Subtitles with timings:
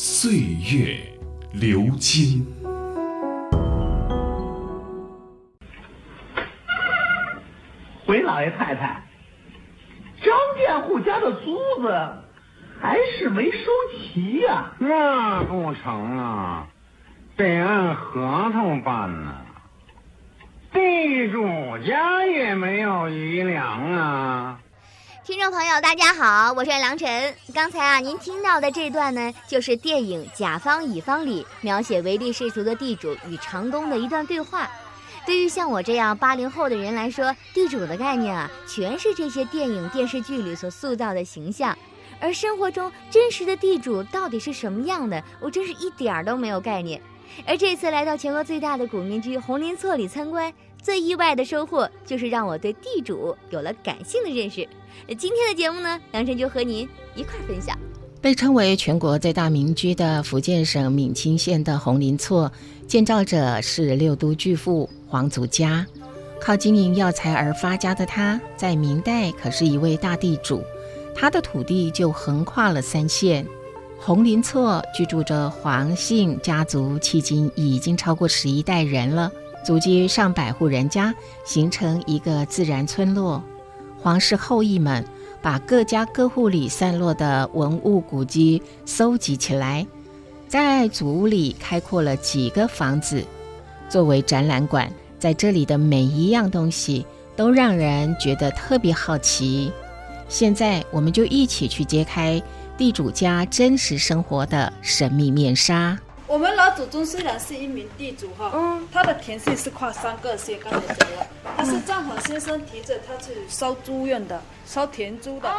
[0.00, 0.96] 岁月
[1.52, 2.46] 流金。
[8.06, 9.02] 回老爷太太。
[10.22, 12.12] 张佃户家的租子
[12.80, 13.58] 还是没收
[13.92, 14.70] 齐呀？
[14.78, 16.68] 那不成啊，
[17.36, 19.34] 得按合同办呢。
[20.72, 21.44] 地主
[21.78, 24.47] 家也没有余粮啊。
[25.28, 27.34] 听众朋友，大家好，我是梁晨。
[27.52, 34.66] 刚才啊，您听到的这段呢，就是电影《甲方乙方》里描写唯利是图的地主与长工的一段对话。
[35.26, 41.76] 对于像我这样八零后的人来说，地主的概念啊，全是这些电影电视剧里所塑造的形象，
[42.20, 46.98] 而生活中真实的地主到底是什么样的，我真是一点儿都没有概念。
[47.46, 50.50] 而这次来到全国最大的古民居红林厝里参观，
[50.88, 54.66] 最意外的收获就是让我对地主有了感性的认识。
[55.18, 57.78] 今天的节目呢，杨晨就和您一块分享。
[58.22, 62.50] 被称为全国最大民居的福建省闽清县的红林厝，
[62.86, 64.88] 建造者是六都巨富。
[65.06, 65.86] 黄祖家
[66.40, 70.64] 靠经营药材而发家的他，在明代可是一位大地主，
[71.14, 73.46] 他的土地就横跨了三县。
[73.98, 79.30] 红林厝居住着黄姓家族，迄今已经超过十一代人了，
[79.68, 83.44] 足迹上百户人家，形成一个自然村落。
[84.00, 85.04] 皇室后裔们
[85.42, 89.86] 把各家各户里散落的文物古迹搜集起来，
[90.48, 93.22] 在祖屋里开阔了几个房子。
[93.90, 97.04] 作为展览馆，在这里的每一样东西
[97.36, 99.70] 都让人觉得特别好奇。
[100.30, 102.42] 现在，我们就一起去揭开
[102.78, 105.98] 地主家真实生活的神秘面纱。
[106.28, 115.50] 我们老祖宗虽然是一名地主哈，嗯，他的田姓是跨三个县，刚才讲了，他是账房先生提着他去烧猪用的，烧田猪的，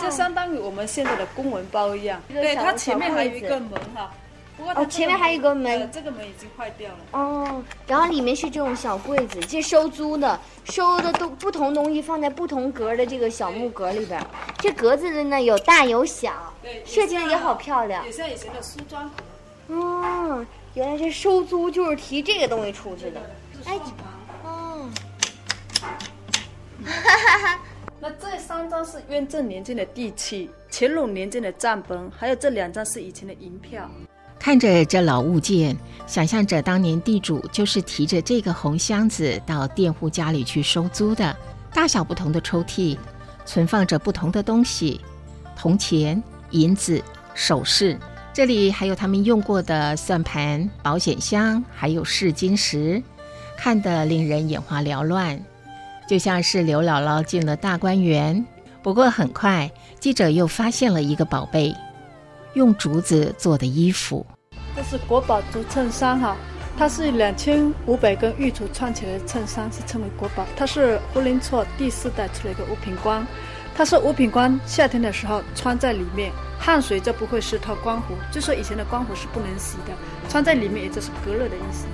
[0.00, 2.20] 就相当于我们现在的公文包一样。
[2.28, 4.10] 对，它前面还有一个门哈。
[4.56, 6.98] 不过哦，前面还有一个门，这个门已经坏掉了。
[7.12, 14.20] 哦，然后里面是这种小柜子，这收租的，收的都不同东西放在不同格的这个小木格里边。
[14.58, 16.32] 这格子的呢有大有小，
[16.62, 18.04] 对，设计的也好漂亮。
[18.04, 19.22] 也像以前的梳妆格。
[19.68, 20.44] 哦，
[20.74, 23.20] 原来这收租就是提这个东西出去的。
[23.64, 23.78] 哎，
[24.44, 24.88] 哦，
[26.84, 27.60] 哈哈哈。
[27.98, 33.90] 那这三张是雍正年间的地契，乾隆年间的账本，还有这两张是以前的银票。
[34.38, 41.34] 看着这老物件，想象着当年地主就是提着这个红箱子到佃户家里去收租的。
[41.72, 42.96] 大小不同的抽屉，
[43.44, 45.00] 存放着不同的东西：
[45.56, 47.02] 铜钱、银子、
[47.34, 47.98] 首饰。
[48.36, 53.02] 这里还有他们用过的算盘、保险箱，还有试金石，
[53.56, 55.42] 看得令人眼花缭乱，
[56.06, 58.44] 就像是刘姥姥进了大观园。
[58.82, 61.74] 不过很快，记者又发现了一个宝贝——
[62.52, 64.26] 用竹子做的衣服。
[64.76, 66.36] 这是国宝竹衬衫哈，
[66.76, 70.44] 它是两千五百根玉竹串起来的衬衫，是称为国宝。
[70.54, 73.26] 它是胡林厝第四代出来的五品官，
[73.76, 78.14] 它是五品官夏天的时候穿在里面，汗水就不会湿透官服。
[78.32, 79.92] 就说以前的官服是不能洗的，
[80.30, 81.86] 穿在里面也就是隔热的意思。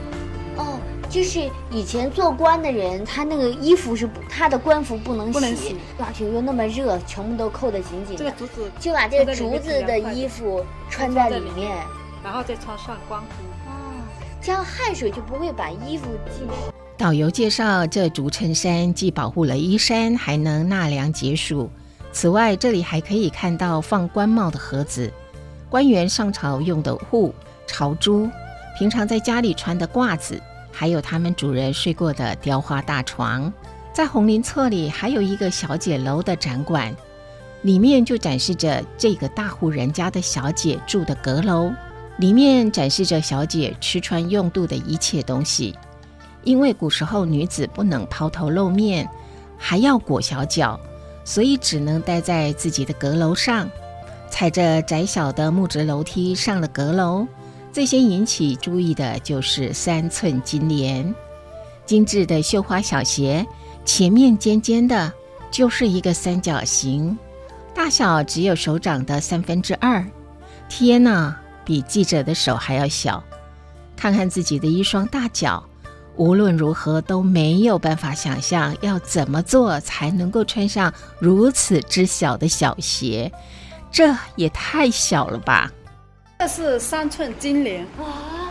[0.56, 0.78] 哦，
[1.10, 8.18] 就是以前做官的人，他那个衣服是他的官服不能洗，不能洗，而且又那么热，全部都扣得紧紧的。
[8.18, 11.76] 这个竹子就把这个竹子的衣服穿在里面。
[12.22, 13.26] 然后再穿上官服
[13.66, 13.72] 哦，
[14.40, 16.70] 这样汗水就不会把衣服浸湿。
[16.98, 21.68] 导游介绍，这竹衬衫既保护了衣衫，还能纳凉解暑。
[22.12, 25.10] 此外，这里还可以看到放官帽的盒子、
[25.68, 27.34] 官员上朝用的户、
[27.66, 28.28] 朝珠、
[28.78, 30.40] 平常在家里穿的褂子，
[30.70, 33.52] 还有他们主人睡过的雕花大床。
[33.92, 36.94] 在红林侧里还有一个小姐楼的展馆，
[37.62, 41.72] 里面就展示着这个大户人家的小姐住的阁楼。
[42.18, 45.74] 里面展示着小姐吃穿用度的一切东西，
[46.44, 49.08] 因为古时候女子不能抛头露面，
[49.56, 50.78] 还要裹小脚，
[51.24, 53.70] 所以只能待在自己的阁楼上，
[54.30, 57.26] 踩着窄小的木质楼梯上了阁楼。
[57.72, 61.14] 最先引起注意的就是三寸金莲，
[61.86, 63.46] 精致的绣花小鞋，
[63.84, 65.12] 前面尖尖的，
[65.50, 67.16] 就是一个三角形，
[67.74, 70.04] 大小只有手掌的三分之二。
[70.68, 71.36] 天哪！
[71.64, 73.22] 比记者的手还要小。
[73.96, 75.62] 看看自己的一双大脚，
[76.16, 83.32] 无论如何都没有办法想象要怎么做才能够穿上如此之小的小鞋，
[83.90, 85.70] 这也太小了吧！
[86.38, 87.86] 这是三寸金莲。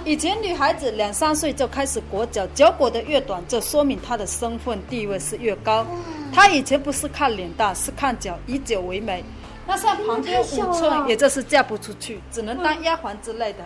[0.06, 5.86] 以前女孩子两三岁就开始裹脚，脚裹得越短，就说明她的身份地位是越高。
[6.34, 9.24] 她以前不是看脸大，是看脚，以脚为美。
[9.68, 13.60] 那像旁边五寸，也就是嫁不出去，只能当丫鬟之类的。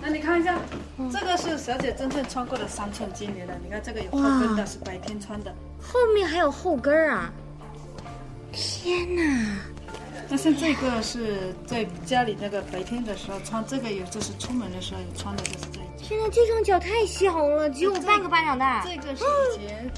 [0.00, 0.56] 那你看一下，
[1.10, 3.54] 这个是小姐真正穿过的三寸金莲的。
[3.64, 5.52] 你看这个有后跟的，是白天穿的。
[5.80, 7.32] 后面还有后跟儿啊！
[8.52, 9.56] 天哪！
[10.28, 16.08] 但是这个是在家里那个白天的时候穿，这个也就是出门的时候也穿的，就是这一件。
[16.08, 18.84] 天哪，这双脚太小了，只有半个巴掌大。
[18.84, 19.90] 这个是以前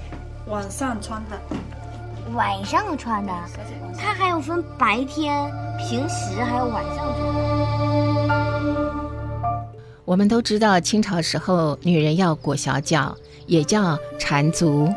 [0.47, 1.41] 晚上穿的。
[2.33, 3.33] 晚上穿的，
[3.99, 8.84] 它还有分白天、平时还有晚上穿。
[10.05, 13.17] 我们都知道，清朝时候女人要裹小脚，
[13.47, 14.93] 也叫缠足。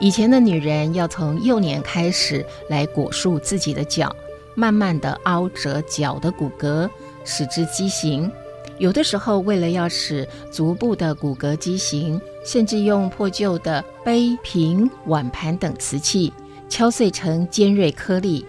[0.00, 4.14] 以前的女人要从幼年开始来裹束自己的脚，
[4.56, 6.90] 慢慢的凹折脚的骨骼，
[7.24, 8.30] 使之畸形。
[8.78, 16.32] 有的时候，为了要使足部的骨骼畸形，甚至用破旧的杯、瓶、碗盘等瓷器。
[16.68, 18.44] 敲碎成尖锐颗粒，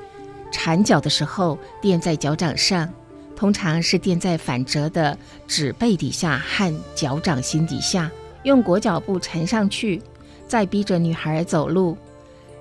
[0.51, 2.91] 缠脚的时候垫在脚掌上，
[3.39, 8.11] 通常是垫在反折的指背底下和脚掌心底下，
[8.43, 10.01] 用裹脚布缠上去，
[10.45, 11.97] 再逼着女孩走路，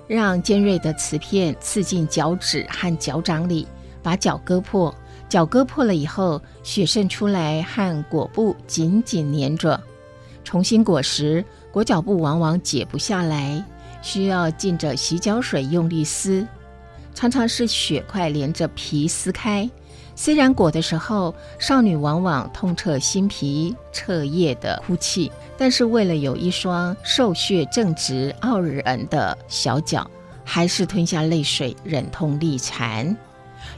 [0.06, 3.66] 让尖锐的瓷片刺进脚趾和脚掌里，
[4.04, 4.94] 把脚割破。
[5.28, 9.82] 脚割破了以后，血渗出来和裹布紧紧粘着，
[10.44, 13.64] 重新裹时，裹脚布往往解不下来。
[14.00, 16.46] 需要浸着洗脚水用力撕，
[17.14, 19.68] 常常是血块连着皮撕开。
[20.20, 30.10] 虽然裹的时候，少女往往痛彻心脾，彻夜的哭泣，但是为了有一双瘦削正直、傲人的小脚，
[30.42, 33.16] 还是吞下泪水，忍痛力缠。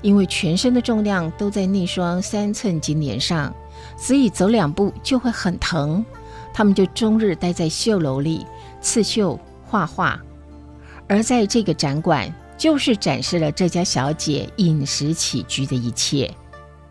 [0.00, 3.54] 因为全身的重量都在那双三寸金莲上，
[3.98, 6.02] 所以走两步就会很疼。
[6.54, 8.46] 他们就终日待在绣楼里
[8.80, 9.38] 刺绣。
[9.66, 10.18] 画画，
[11.06, 16.30] 而在这个展馆，就是展示了这家小姐饮食起居的一切。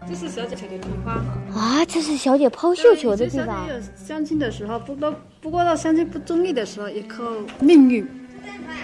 [0.08, 1.14] 这是小姐的地方
[1.56, 1.86] 啊！
[1.86, 3.68] 这是小姐抛绣球的地方。
[3.96, 7.24] 相亲的时候，不都不过到相亲不中意的时候，也靠
[7.60, 8.04] 命运。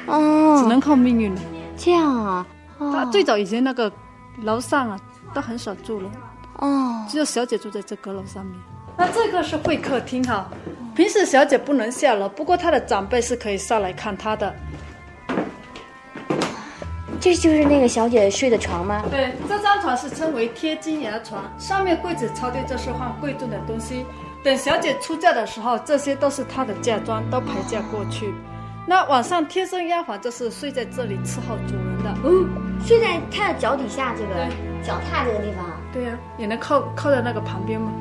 [0.06, 1.42] 哦，只能靠命运了。
[1.76, 2.46] 这样啊？
[2.78, 3.92] 他最早以前那个
[4.44, 5.00] 楼上啊，
[5.34, 6.12] 都很少住了。
[6.60, 8.56] 哦，只有小姐住在这阁楼上面。
[8.96, 10.48] 那这个是会客厅哈。
[10.96, 14.54] 平时小姐不能下楼，不过她的长辈是可以上来看她的。
[17.26, 19.04] 这就是那个小姐睡的床吗？
[19.10, 24.06] 对，这张床是称为贴金牙床，上面柜子朝天就是放贵重的东西。
[24.44, 28.32] 等小姐出嫁的时候，这些都是她的嫁妆，都陪嫁过去。
[28.86, 32.14] 那晚上贴身丫鬟就是睡在这里伺候主人的。
[32.26, 32.48] 嗯，
[32.86, 34.46] 睡在她的脚底下这个
[34.84, 35.66] 脚踏这个地方。
[35.92, 37.92] 对呀，也能靠靠在那个旁边吗？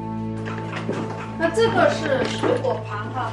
[1.39, 3.33] 那这个是水果盘哈，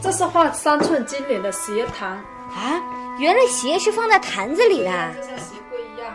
[0.00, 2.82] 这是画三寸金莲的鞋坛啊！
[3.18, 6.14] 原来鞋是放在坛子里的，就像鞋柜一样。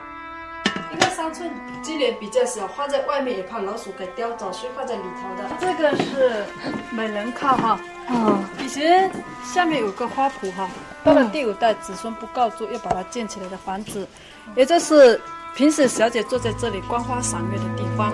[0.91, 1.49] 因为三寸
[1.81, 5.49] 金莲比较小，放在外面也怕老鼠给叼走，所以放在里头的。
[5.59, 6.45] 这个是
[6.91, 7.79] 美人靠哈，
[8.09, 9.11] 哦，以前
[9.43, 10.69] 下面有个花圃哈，
[11.03, 14.07] 到了第五代子孙不告住，又把它建起来的房子，
[14.55, 15.19] 也就是
[15.55, 18.13] 平时小姐坐在这里观花赏月的地方。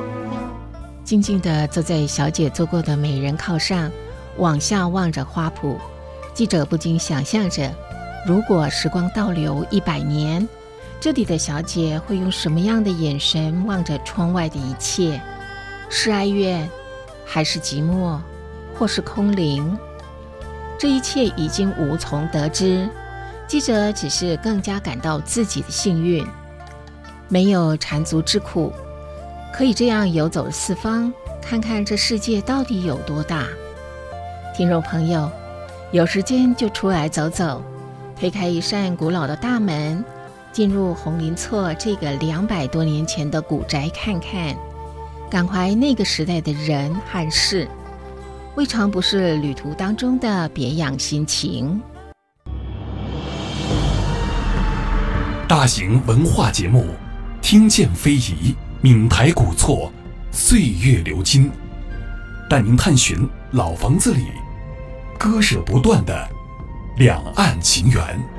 [1.03, 3.91] 静静地坐在小姐坐过的美人靠上，
[4.37, 5.77] 往下望着花圃。
[6.33, 7.71] 记者不禁想象着，
[8.25, 10.47] 如果时光倒流一百年，
[11.01, 15.19] 这里的小姐会用什么样的眼神望着窗外的一切？
[15.89, 16.69] 是哀怨，
[17.25, 18.17] 还是寂寞，
[18.73, 19.77] 或是空灵？
[20.79, 22.89] 这一切已经无从得知。
[23.45, 26.25] 记者只是更加感到自己的幸运，
[27.27, 28.71] 没有缠足之苦。
[29.53, 33.45] 可以这样游走四方，看看这世界到底有多大。
[34.55, 35.29] 听众朋友，
[35.91, 37.61] 有时间就出来走走，
[38.15, 40.03] 推开一扇古老的大门，
[40.51, 44.55] 进入红林厝这个两百多年前的古宅看看，
[45.29, 47.67] 感怀那个时代的人和事，
[48.55, 51.81] 未尝不是旅途当中的别样心情。
[55.47, 56.85] 大型文化节目，
[57.41, 58.55] 听见非遗。
[58.81, 59.89] 闽台古厝，
[60.29, 61.49] 岁月流金，
[62.49, 64.25] 带您探寻老房子里
[65.17, 66.29] 割舍不断的
[66.95, 68.32] 两岸情缘。